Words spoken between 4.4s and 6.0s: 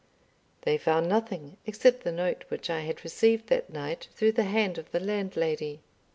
hand of the landlady.